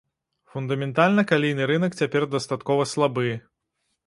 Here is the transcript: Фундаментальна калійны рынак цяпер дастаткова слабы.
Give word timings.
Фундаментальна 0.53 1.25
калійны 1.31 1.67
рынак 1.73 1.99
цяпер 2.01 2.27
дастаткова 2.35 2.89
слабы. 2.95 3.29